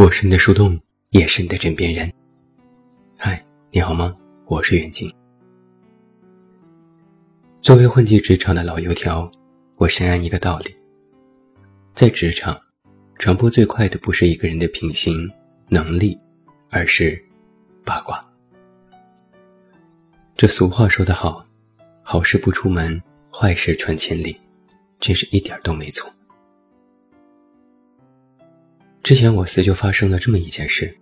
[0.00, 2.10] 我是你的树洞，也是你的枕边人。
[3.18, 4.16] 嗨，你好吗？
[4.46, 5.12] 我是远近。
[7.60, 9.30] 作为混迹职场的老油条，
[9.76, 10.74] 我深谙一个道理：
[11.92, 12.58] 在职场，
[13.18, 15.30] 传播最快的不是一个人的品行
[15.68, 16.18] 能力，
[16.70, 17.22] 而是
[17.84, 18.18] 八卦。
[20.34, 21.44] 这俗话说得好，
[22.02, 22.98] 好事不出门，
[23.30, 24.34] 坏事传千里，
[24.98, 26.10] 真是一点都没错。
[29.10, 30.96] 之前我司就发生了这么一件事，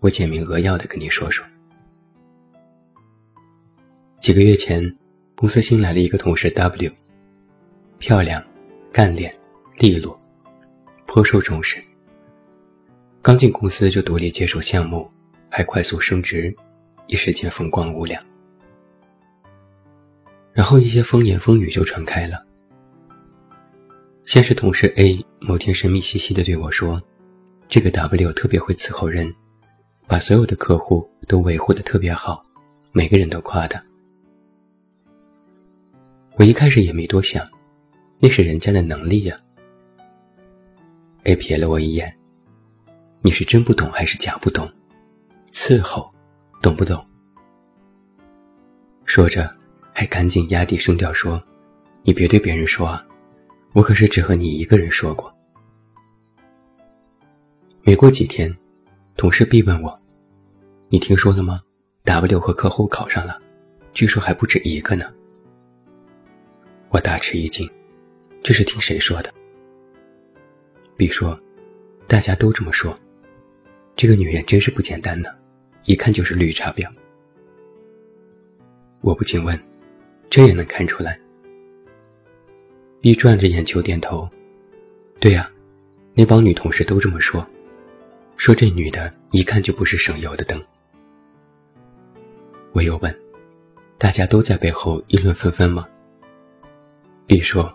[0.00, 1.46] 我简明扼要的跟你说说。
[4.20, 4.92] 几个月前，
[5.36, 6.90] 公司新来了一个同事 W，
[8.00, 8.44] 漂亮、
[8.90, 9.32] 干练、
[9.78, 10.18] 利落，
[11.06, 11.80] 颇受重视。
[13.22, 15.08] 刚进公司就独立接手项目，
[15.48, 16.52] 还快速升职，
[17.06, 18.20] 一时间风光无两。
[20.52, 22.44] 然后一些风言风语就传开了。
[24.26, 27.00] 先是同事 A 某天神秘兮兮的对我说。
[27.68, 29.34] 这个 W 特别会伺候人，
[30.06, 32.44] 把所有的客户都维护的特别好，
[32.92, 33.82] 每个人都夸他。
[36.36, 37.44] 我一开始也没多想，
[38.18, 39.36] 那是人家的能力呀。
[41.24, 42.14] A 瞥了我一眼，
[43.22, 44.70] 你是真不懂还是假不懂？
[45.50, 46.12] 伺候，
[46.60, 47.04] 懂不懂？
[49.04, 49.50] 说着，
[49.92, 51.42] 还赶紧压低声调说
[52.04, 53.02] ：“你别对别人说啊，
[53.72, 55.33] 我可是只和你一个人说过。”
[57.86, 58.50] 没过几天，
[59.14, 59.94] 同事 B 问我
[60.88, 61.60] ：“你听说了吗
[62.04, 63.38] ？W 和客户考上了，
[63.92, 65.12] 据说还不止一个呢。”
[66.88, 67.70] 我大吃一惊，
[68.42, 69.30] 这是听谁说的
[70.96, 71.38] ？B 说
[72.08, 72.96] ：“大家都这么说，
[73.94, 75.28] 这个女人真是不简单呢，
[75.84, 76.90] 一看就是绿茶婊。”
[79.02, 79.60] 我不禁问
[80.30, 81.20] ：“这也能看出来
[83.02, 84.26] ？”B 转着眼球点头
[85.20, 85.50] ：“对呀，
[86.14, 87.46] 那帮女同事都这么说。”
[88.36, 90.62] 说这女的一看就不是省油的灯。
[92.72, 93.20] 我又问
[93.98, 95.86] ：“大家都在背后议论纷纷吗
[97.26, 97.72] ？”B 说：“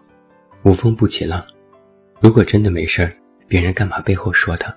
[0.64, 1.46] 无风不起浪。
[2.20, 3.12] 如果真的没事儿，
[3.48, 4.76] 别人干嘛背后说他？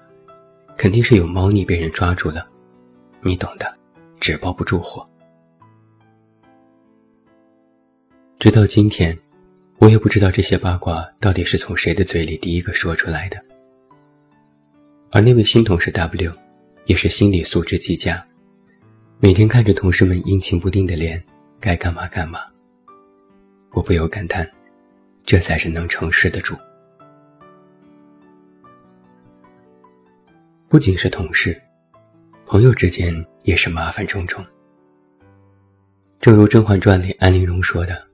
[0.77, 2.49] 肯定是有猫腻被人抓住了，
[3.21, 3.77] 你懂的，
[4.21, 5.07] 纸包不住火。”
[8.39, 9.17] 直到今天，
[9.79, 13.43] 我也不知道这些八卦到底是从谁的嘴里第一个说出来的。
[15.15, 16.33] 而那位新同事 W，
[16.87, 18.27] 也是心理素质极佳，
[19.21, 21.23] 每天看着同事们阴晴不定的脸，
[21.61, 22.41] 该干嘛干嘛。
[23.73, 24.51] 我不由感叹，
[25.27, 26.57] 这才是能成事的主。
[30.67, 31.61] 不仅是同事，
[32.47, 34.43] 朋友之间也是麻烦重重。
[36.21, 38.09] 正如《甄嬛传》里安陵容说的：“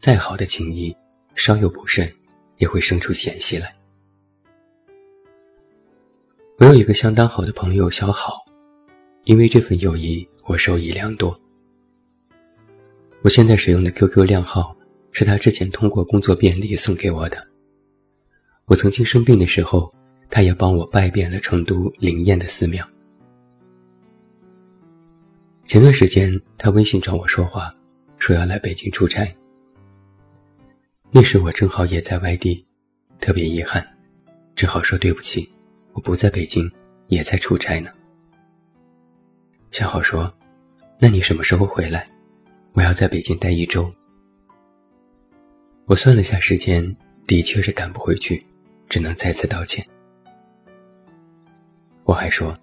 [0.00, 0.96] 再好的情谊，
[1.34, 2.10] 稍有不慎，
[2.56, 3.70] 也会生出嫌隙来。”
[6.58, 8.42] 我有一个相当好的朋友小好，
[9.24, 11.38] 因为这份友谊，我受益良多。
[13.20, 14.74] 我现在使用的 QQ 靓号
[15.12, 17.38] 是他之前通过工作便利送给我的。
[18.64, 19.90] 我曾经生病的时候，
[20.30, 22.86] 他也帮我拜遍了成都灵验的寺庙。
[25.66, 27.68] 前段时间，他微信找我说话，
[28.16, 29.30] 说要来北京出差。
[31.10, 32.64] 那时我正好也在外地，
[33.20, 33.86] 特别遗憾，
[34.54, 35.46] 只好说对不起。
[35.96, 36.70] 我不在北京，
[37.08, 37.90] 也在出差呢。
[39.70, 40.30] 小好说
[41.00, 42.06] ：“那你什么时候回来？
[42.74, 43.90] 我要在北京待一周。”
[45.86, 46.94] 我算了下时间，
[47.26, 48.44] 的确是赶不回去，
[48.90, 49.82] 只能再次道歉。
[52.04, 52.54] 我还说：“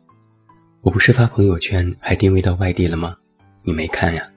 [0.82, 3.12] 我不是发朋友圈还定位到外地了吗？
[3.64, 4.32] 你没看呀？”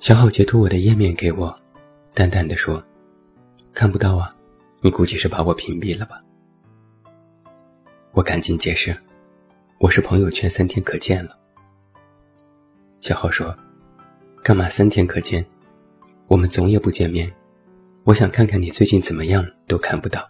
[0.00, 1.56] 小好截图我的页面给我，
[2.12, 2.84] 淡淡的说
[3.72, 4.28] ：“看不到啊，
[4.82, 6.22] 你估计是把我屏蔽了吧。”
[8.12, 8.96] 我赶紧解释，
[9.78, 11.38] 我是朋友圈三天可见了。
[13.00, 13.56] 小浩说
[14.42, 15.44] ：“干嘛三天可见？
[16.26, 17.30] 我们总也不见面。
[18.04, 20.28] 我想看看你最近怎么样，都看不到。”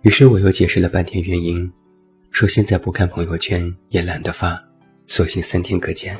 [0.00, 1.70] 于是我又解释了半天原因，
[2.30, 4.58] 说现在不看朋友圈也懒得发，
[5.06, 6.16] 索性三天可见，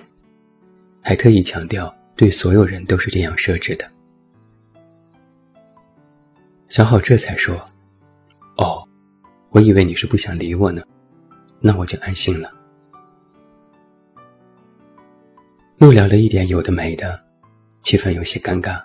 [1.02, 3.90] 还特意强调对所有人都是这样设置的。
[6.68, 7.64] 小好这才说：“。”
[9.50, 10.82] 我以为你是不想理我呢，
[11.60, 12.52] 那我就安心了。
[15.78, 17.18] 又聊了一点有的没的，
[17.80, 18.82] 气氛有些尴尬，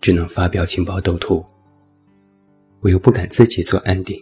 [0.00, 1.44] 只能发表情包斗图。
[2.80, 4.18] 我又不敢自己做安定，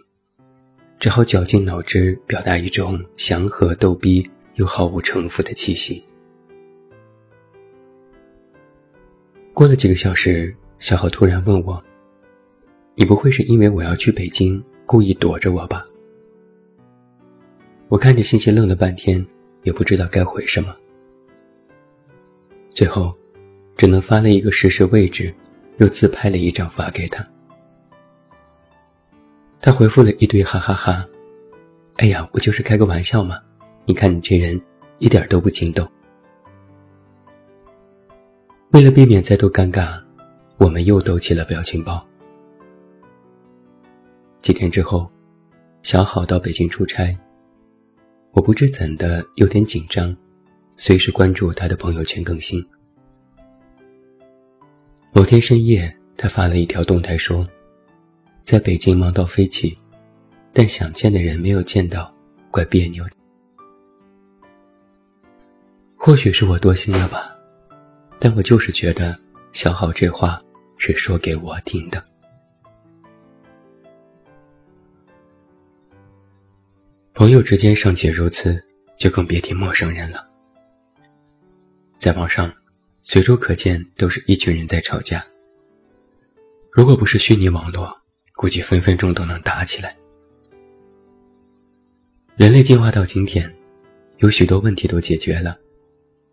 [0.99, 6.03] 只好绞尽脑汁表达一种祥和逗逼又毫无城府的气息。
[9.53, 11.81] 过了几个小时，小浩突然问我
[12.95, 15.83] ：“你不会是因为我要去北京？”故意躲着我吧。
[17.89, 19.23] 我看着信息愣了半天，
[19.61, 20.75] 也不知道该回什么。
[22.71, 23.13] 最后，
[23.77, 25.31] 只能发了一个实时位置，
[25.77, 27.23] 又自拍了一张发给他。
[29.61, 31.05] 他回复了一堆哈哈哈。
[31.97, 33.39] 哎呀，我就是开个玩笑嘛！
[33.85, 34.59] 你看你这人，
[34.97, 35.87] 一点都不惊动。
[38.71, 40.01] 为了避免再度尴尬，
[40.57, 42.03] 我们又抖起了表情包。
[44.49, 45.07] 几天之后，
[45.83, 47.07] 小好到北京出差，
[48.31, 50.17] 我不知怎的有点紧张，
[50.75, 52.59] 随时关注他的朋友圈更新。
[55.13, 55.87] 某天深夜，
[56.17, 57.47] 他发了一条动态说
[58.41, 59.77] ：“在北京忙到飞起。”
[60.51, 62.11] 但想见的人没有见到，
[62.49, 63.05] 怪别扭。
[65.95, 67.37] 或许是我多心了吧，
[68.19, 69.15] 但我就是觉得
[69.53, 70.41] 小好这话
[70.79, 72.03] 是说给我听的。
[77.19, 78.57] 朋友之间尚且如此，
[78.97, 80.25] 就更别提陌生人了。
[81.97, 82.49] 在网上，
[83.03, 85.21] 随处可见都是一群人在吵架。
[86.71, 87.93] 如果不是虚拟网络，
[88.35, 89.93] 估计分分钟都能打起来。
[92.37, 93.53] 人类进化到今天，
[94.19, 95.57] 有许多问题都解决了，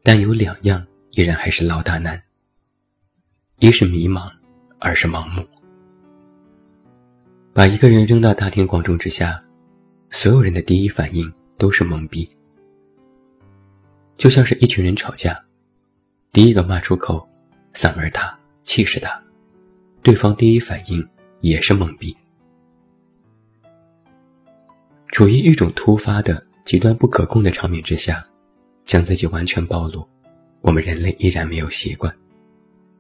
[0.05, 2.23] 但有两样依然还是老大难。
[3.59, 4.31] 一是迷茫，
[4.79, 5.44] 二是盲目。
[7.53, 9.37] 把一个人扔到大庭广众之下，
[10.11, 12.29] 所有人的第一反应都是懵逼。
[14.17, 15.37] 就像是一群人吵架，
[16.32, 17.29] 第一个骂出口，
[17.75, 19.23] 嗓门大，气势大，
[20.03, 21.06] 对方第一反应
[21.41, 22.17] 也是懵逼。
[25.08, 28.25] 处于一种突发的极端不可控的场面之下，
[28.85, 30.06] 将自己完全暴露，
[30.61, 32.14] 我们人类依然没有习惯，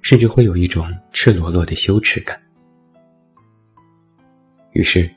[0.02, 2.40] 甚至会有一种赤裸裸的羞耻感。
[4.72, 5.10] 于是，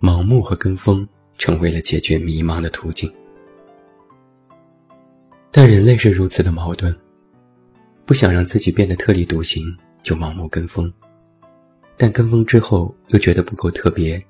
[0.00, 1.06] 盲目和跟风
[1.36, 3.12] 成为了解决迷茫的途径。
[5.50, 6.96] 但人类是如此的矛盾，
[8.06, 10.90] 不想让自己变得特立独行，就盲目跟风，
[11.96, 14.20] 但跟风之后又觉得不够特别。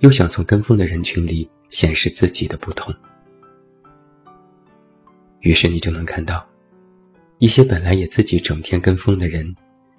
[0.00, 2.94] 又想从跟风的人群里显示自己的不同，
[5.40, 6.46] 于是你就能看到，
[7.38, 9.52] 一些本来也自己整天跟风的人，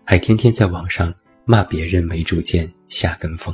[0.06, 1.14] 还天天在网上
[1.44, 3.54] 骂别人没主见、瞎跟风。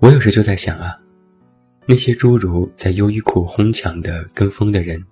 [0.00, 0.98] 我有时就在想啊，
[1.86, 5.02] 那些诸如在优衣库哄抢的跟风的人，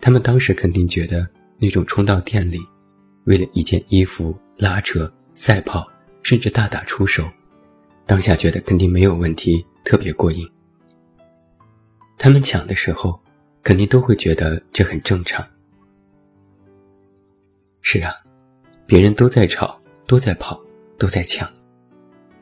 [0.00, 1.28] 他们当时肯定觉得
[1.58, 2.58] 那种冲到店里，
[3.24, 5.86] 为了一件衣服拉扯赛跑。
[6.22, 7.26] 甚至大打出手，
[8.04, 10.46] 当下觉得肯定没有问题，特别过瘾。
[12.18, 13.18] 他们抢的时候，
[13.62, 15.42] 肯定都会觉得这很正常。
[17.80, 18.12] 是啊，
[18.84, 20.60] 别人都在吵，都在跑，
[20.98, 21.50] 都在抢，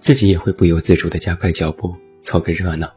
[0.00, 2.90] 自己也会不由自主的加快脚步，凑个热闹。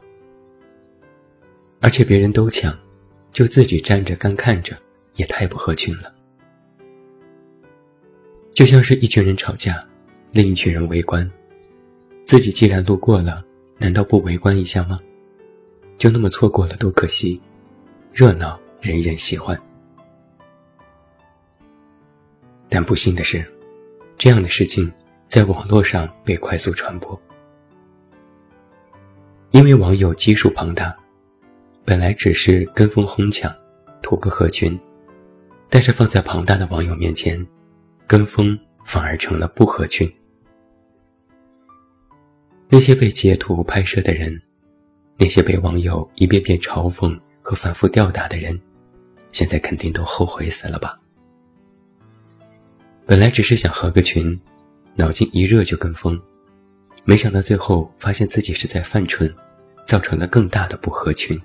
[1.80, 2.76] 而且别人都抢，
[3.32, 4.76] 就自己站着干看着，
[5.16, 6.14] 也太不合群了。
[8.52, 9.82] 就像是一群人吵架。
[10.34, 11.30] 另一群人围观，
[12.24, 13.44] 自己既然路过了，
[13.76, 14.98] 难道不围观一下吗？
[15.98, 17.38] 就那么错过了多可惜，
[18.14, 19.60] 热闹人人喜欢。
[22.70, 23.44] 但不幸的是，
[24.16, 24.90] 这样的事情
[25.32, 27.18] 在网络上被快速传播，
[29.52, 30.94] 因为网友基数庞大，
[31.86, 33.50] 本来只是跟风哄抢，
[34.02, 34.78] 图个合群，
[35.70, 37.46] 但是放在庞大的网友面前，
[38.06, 40.06] 跟风反而成了不合群。
[42.68, 44.38] 那些被截图拍摄的人，
[45.16, 48.60] 那些被网友一遍遍嘲讽和反复吊打的人，
[49.30, 51.00] 现在肯定都后悔死了吧？
[53.06, 54.38] 本来只是想合个群，
[54.94, 56.20] 脑筋一热就跟风，
[57.04, 59.32] 没想到最后发现自己是在犯蠢，
[59.86, 61.40] 造成了更大的不合群。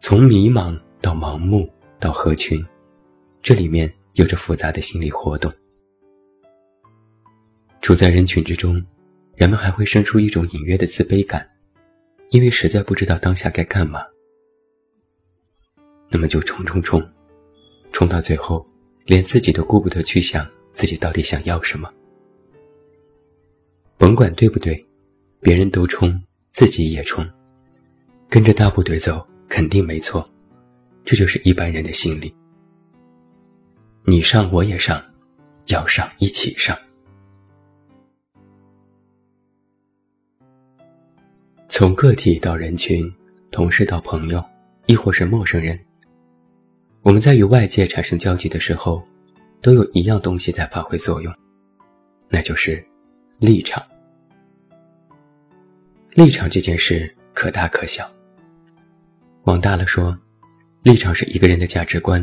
[0.00, 2.64] 从迷茫到盲目到合群，
[3.42, 5.52] 这里面有着复杂的心理活动。
[7.82, 8.82] 处在人群之中，
[9.36, 11.48] 人们还会生出一种隐约的自卑感，
[12.30, 14.00] 因为实在不知道当下该干嘛。
[16.08, 17.06] 那么就冲冲冲，
[17.92, 18.64] 冲到最后，
[19.04, 21.92] 连自己都顾不得去想自己到底想要什么。
[23.98, 24.76] 甭管对不对，
[25.40, 27.28] 别人都冲，自己也冲，
[28.28, 30.26] 跟着大部队走肯定没错，
[31.04, 32.34] 这就是一般人的心理。
[34.04, 35.02] 你上我也上，
[35.66, 36.76] 要上一起上。
[41.68, 43.10] 从个体到人群，
[43.50, 44.42] 同事到朋友，
[44.86, 45.78] 亦或是陌生人，
[47.02, 49.02] 我们在与外界产生交集的时候，
[49.62, 51.34] 都有一样东西在发挥作用，
[52.28, 52.84] 那就是
[53.38, 53.82] 立场。
[56.10, 58.06] 立场这件事可大可小。
[59.44, 60.16] 往大了说，
[60.82, 62.22] 立场是一个人的价值观，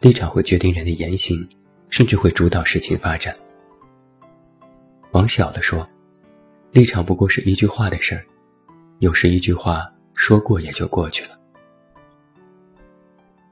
[0.00, 1.48] 立场会决定人的言行，
[1.88, 3.32] 甚至会主导事情发展。
[5.12, 5.86] 往小了说，
[6.72, 8.26] 立场不过是一句话的事儿，
[8.98, 11.39] 有时一句话说过也就过去了。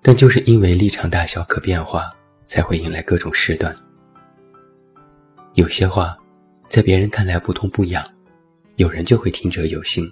[0.09, 2.09] 但就是因为立场大小可变化，
[2.47, 3.77] 才会引来各种事端。
[5.53, 6.17] 有些话，
[6.67, 8.03] 在别人看来不痛不痒。
[8.77, 10.11] 有人就会听者有心，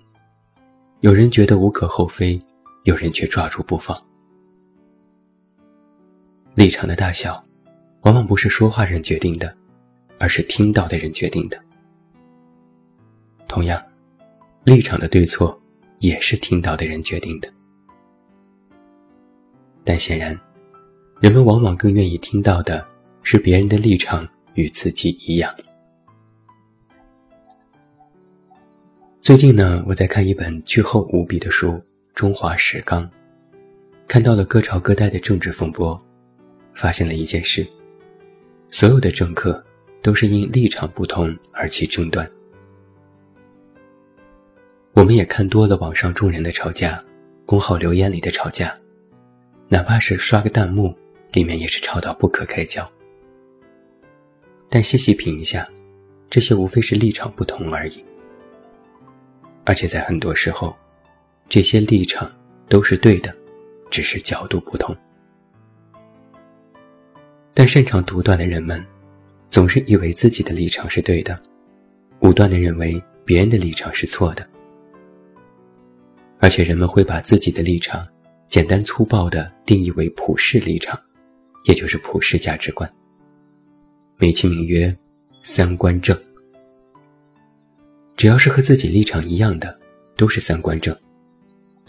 [1.01, 2.39] 有人觉得无可厚非，
[2.85, 3.99] 有人却抓住不放。
[6.55, 7.43] 立场的大小，
[8.03, 9.57] 往往不是说话人决定的，
[10.19, 11.59] 而是听到的人决定的。
[13.49, 13.83] 同样，
[14.65, 15.59] 立场的对错，
[16.01, 17.51] 也是听到的人决定的。
[19.87, 20.37] 但显然，
[21.21, 22.85] 人们往往更愿意听到的
[23.23, 25.55] 是别人的立场与自己一样。
[29.21, 31.69] 最近呢，我在看一本巨厚无比的书
[32.15, 33.05] 《中华史纲》，
[34.09, 35.97] 看到了各朝各代的政治风波，
[36.75, 37.65] 发现了一件事：
[38.69, 39.65] 所有的政客
[40.03, 42.29] 都是因立场不同而起争端。
[44.95, 47.01] 我们也看多了网上众人的吵架，
[47.45, 48.75] 公号留言里的吵架，
[49.69, 50.95] 哪怕是刷个弹幕，
[51.33, 52.89] 里面也是吵到不可开交。
[54.69, 55.67] 但细细品一下，
[56.31, 58.05] 这些无非是立场不同而已。
[59.65, 60.75] 而且在很多时候，
[61.49, 62.31] 这些立场
[62.69, 63.35] 都是对的，
[63.91, 64.97] 只是角度不同。
[67.53, 68.85] 但擅长独断的人们，
[69.51, 71.37] 总是以为自己的立场是对的，
[72.21, 74.47] 武断的认为别人的立场是错的。
[76.39, 78.07] 而且人们会把自己的立场
[78.57, 80.99] 简单粗暴地定义为普世立场，
[81.65, 82.91] 也就是普世价值观，
[84.17, 84.91] 美其名曰
[85.45, 86.19] “三观正”。
[88.17, 89.79] 只要是和自己立场一样的，
[90.17, 90.95] 都是三观正；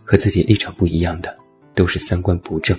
[0.04, 1.34] 和自己立场不一样的，
[1.74, 2.78] 都是三观不正。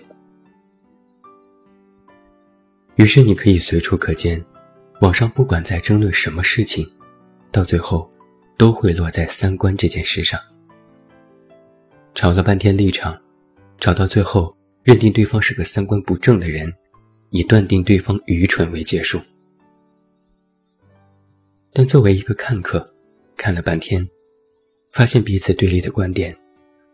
[2.96, 4.44] 于是你可以随处可见，
[5.00, 6.86] 网上不管在争论什么事情，
[7.50, 8.06] 到最后
[8.58, 10.38] 都会落在三观这件事上。
[12.14, 13.18] 吵了半天立场，
[13.78, 16.72] 吵到最后认定对方是个三观不正的人，
[17.30, 19.20] 以断定对方愚蠢为结束。
[21.72, 22.92] 但作为一个看客，
[23.36, 24.06] 看了半天，
[24.92, 26.36] 发现彼此对立的观点，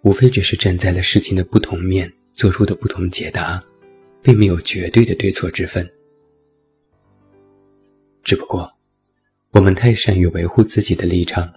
[0.03, 3.59] 无非只是站在了事情的不同面做出的不同解答，
[4.21, 5.89] 并没有绝对的对错之分。
[8.23, 8.71] 只不过，
[9.53, 11.51] 我们太善于维护自己的立场，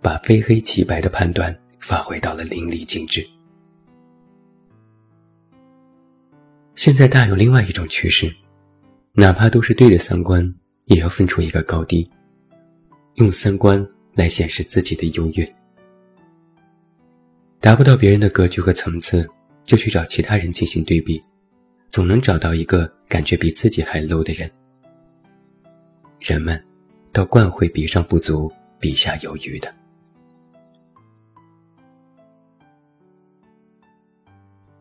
[0.00, 3.26] 把非黑即白的判断发挥到了淋漓尽致。
[6.74, 8.34] 现在大有另外一种趋势，
[9.12, 10.54] 哪怕都是对的三观，
[10.86, 12.08] 也要分出一个高低，
[13.14, 13.86] 用三观。
[14.12, 15.54] 来显示自己的优越，
[17.60, 19.26] 达不到别人的格局和层次，
[19.64, 21.18] 就去找其他人进行对比，
[21.90, 24.50] 总能找到一个感觉比自己还 low 的人。
[26.18, 26.62] 人们
[27.12, 29.72] 都惯会比上不足，比下有余的。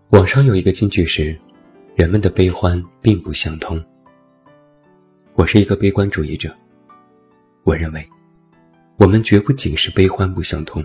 [0.09, 1.39] 网上有一个金句是
[1.99, 3.77] ：“人们的悲欢并不相通。”
[5.35, 6.55] 我是一个悲观主义者，
[7.65, 8.01] 我认为。
[8.95, 10.81] 我们绝不仅是悲欢不相通，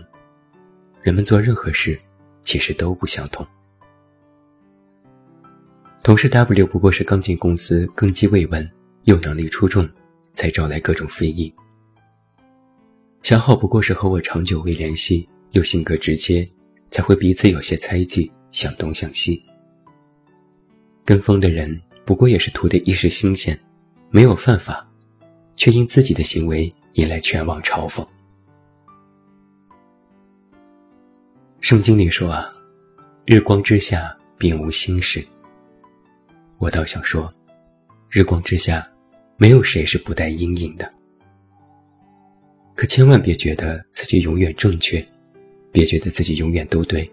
[1.03, 1.97] 人们做任何事，
[2.43, 3.47] 其实都不相通。
[6.03, 8.69] 同事 W 不过是刚进公司，根基未稳，
[9.05, 9.89] 又能力出众，
[10.33, 11.55] 才招来各种非议。
[13.23, 16.45] 小好不过是和我长久未联系，又性格直接，
[16.91, 19.41] 才会彼此有些猜忌，想东想西。
[21.05, 23.59] 跟风的人不过也是图的一时新鲜，
[24.11, 24.87] 没有犯法，
[25.57, 26.69] 却因自己的行为。
[26.95, 28.07] 引来全网嘲讽。
[31.61, 32.47] 圣经里说啊，
[33.25, 35.27] 日光之下并无新事。
[36.59, 37.29] 我倒想说，
[38.09, 38.81] 日光之下，
[39.37, 40.89] 没有谁是不带阴影的。
[42.77, 45.05] 可千万别觉得自己永远正确，
[45.73, 47.05] 别觉得自己永远都对，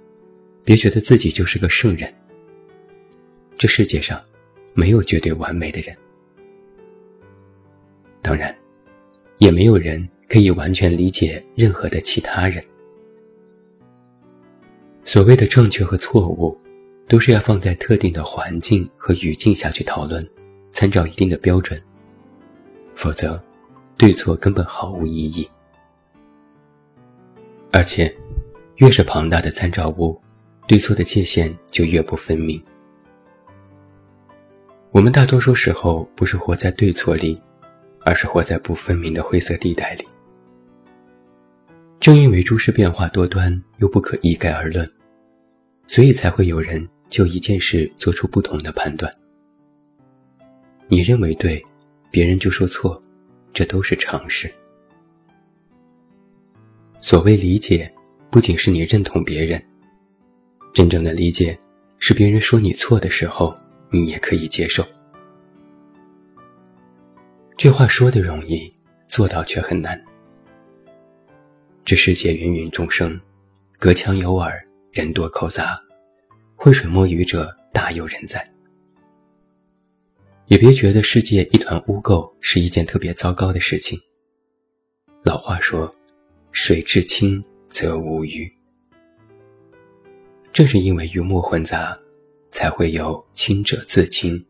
[0.64, 2.08] 别觉得自己就是个圣人。
[3.62, 4.20] 这世界上，
[4.74, 5.96] 没有绝对完美的人。
[8.20, 8.52] 当然。
[9.38, 12.64] 也没有人可以完全理解任何的其他人。
[15.04, 16.56] 所谓的正确和错误，
[17.08, 20.28] 都是要放在特定的环境和语境下去讨论，
[20.72, 21.80] 参照一定的标准。
[22.96, 23.40] 否则，
[23.96, 25.48] 对错根本毫无意义。
[27.72, 28.12] 而且，
[28.78, 30.20] 越是庞大的参照物，
[30.68, 32.60] 对错的界限就越不分明。
[34.92, 37.42] 我们大多数时候不是活在对错里，
[38.02, 40.06] 而是活在不分明的灰色地带里。
[41.98, 44.86] 正因为诸事变化多端又不可一概而论，
[45.88, 49.10] 所以才会有人就一件事做出不同的判断。
[50.90, 51.64] 你认为对，
[52.12, 53.02] 别人就说错，
[53.54, 54.54] 这都是常事。
[57.00, 57.90] 所谓理解，
[58.30, 59.64] 不仅是你认同别人，
[60.74, 61.58] 真正的理解，
[61.98, 63.56] 是别人说你错的时候。
[63.92, 64.84] 你也可以接受。
[67.58, 68.72] 这话说的容易，
[69.08, 70.02] 做到却很难。
[71.86, 73.20] 这世界芸芸众生，
[73.78, 74.60] 隔墙有耳，
[74.92, 75.78] 人多口杂，
[76.56, 78.44] 浑水摸鱼者大有人在。
[80.48, 84.00] 也别觉得世界一团污垢是一件特别糟糕的事情。
[85.24, 85.90] 老话说
[86.52, 88.52] ：“水至清则无鱼。”
[90.52, 91.98] 正是因为鱼目混杂。
[92.52, 94.46] 才会有清者自清，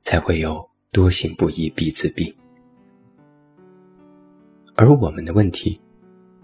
[0.00, 2.32] 才会有多行不义必自毙。
[4.76, 5.78] 而我们的问题，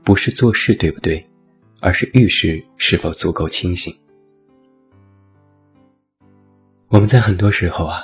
[0.04, 1.24] 不是做事对不对，
[1.80, 3.94] 而是遇事是否足够清醒。
[6.88, 8.02] 我们在很多时候啊，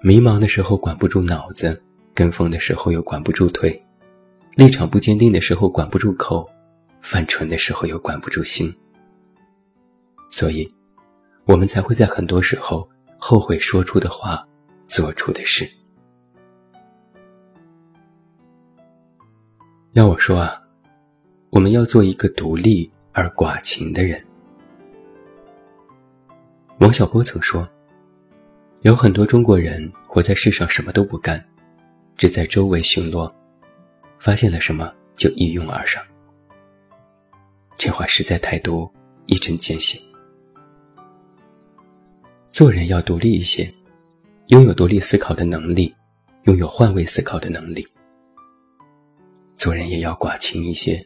[0.00, 1.82] 迷茫的时候管不住脑子，
[2.14, 3.78] 跟风的时候又管不住腿，
[4.54, 6.48] 立场不坚定的时候管不住口，
[7.02, 8.72] 犯蠢的时候又管不住心。
[10.30, 10.68] 所以。
[11.48, 12.86] 我们才会在很多时候
[13.16, 14.46] 后悔说出的话，
[14.86, 15.66] 做出的事。
[19.92, 20.62] 要我说啊，
[21.48, 24.22] 我们要做一个独立而寡情的人。
[26.80, 27.66] 王小波曾说，
[28.82, 31.42] 有很多中国人活在世上什么都不干，
[32.18, 33.26] 只在周围巡逻，
[34.18, 36.04] 发现了什么就一拥而上。
[37.78, 38.92] 这话实在太多，
[39.24, 39.98] 一针见血。
[42.58, 43.64] 做人要独立一些，
[44.48, 45.94] 拥有独立思考的能力，
[46.42, 47.86] 拥有换位思考的能力。
[49.54, 51.00] 做人也要寡情一些，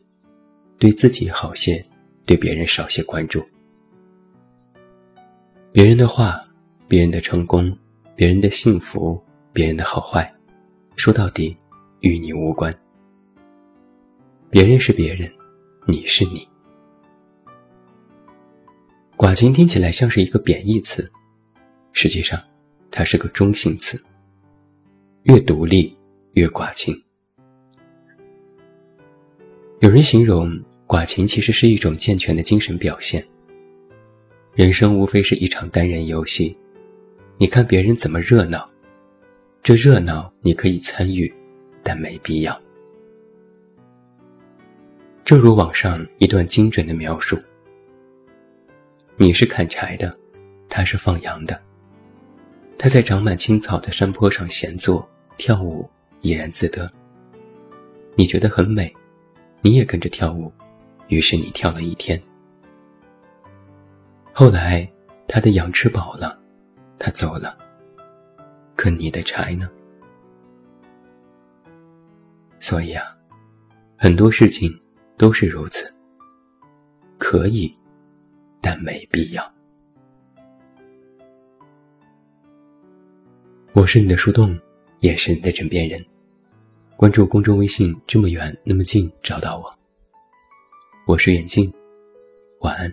[0.78, 1.84] 对自己好些，
[2.24, 3.44] 对别人少些关注。
[5.72, 6.40] 别人的话，
[6.88, 7.70] 别人的成功，
[8.16, 10.26] 别人的幸福，别人的好坏，
[10.96, 11.54] 说到底
[12.00, 12.74] 与你无关。
[14.48, 15.30] 别人是别人，
[15.86, 16.48] 你是你。
[19.18, 21.06] 寡情听起来像是一个贬义词。
[21.92, 22.40] 实际上，
[22.90, 24.02] 它是个中性词。
[25.24, 25.96] 越独立，
[26.32, 27.00] 越寡情。
[29.80, 30.50] 有人形容
[30.86, 33.24] 寡情其实是一种健全的精神表现。
[34.54, 36.56] 人生无非是一场单人游戏，
[37.38, 38.68] 你看别人怎么热闹，
[39.62, 41.32] 这热闹你可以参与，
[41.82, 42.60] 但没必要。
[45.24, 47.38] 正如网上一段精准的描述：
[49.16, 50.10] 你是砍柴的，
[50.68, 51.58] 他是放羊的。
[52.82, 55.88] 他在长满青草的山坡上闲坐跳舞，
[56.20, 56.90] 怡然自得。
[58.16, 58.92] 你觉得很美，
[59.60, 60.52] 你也跟着跳舞，
[61.06, 62.20] 于是你跳了一天。
[64.32, 64.92] 后来，
[65.28, 66.36] 他的羊吃饱了，
[66.98, 67.56] 他走了。
[68.74, 69.70] 可你的柴呢？
[72.58, 73.06] 所以啊，
[73.96, 74.76] 很多事情
[75.16, 75.86] 都是如此。
[77.16, 77.72] 可以，
[78.60, 79.54] 但没必要。
[83.74, 84.54] 我是你的树洞，
[85.00, 85.98] 也是你的枕边人。
[86.94, 89.78] 关注公众微信，这么远那么近，找到我。
[91.06, 91.72] 我是眼镜，
[92.60, 92.92] 晚安。